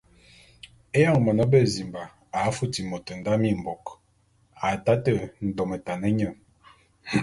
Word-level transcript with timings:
Éyoñ 0.97 1.17
mône 1.25 1.43
bezimba 1.51 2.01
a 2.37 2.39
futi 2.55 2.81
môt 2.89 3.05
nda 3.19 3.33
mimbôk, 3.41 3.83
a 4.65 4.67
taté 4.85 5.11
ndometan 5.47 6.01
nye. 6.17 6.29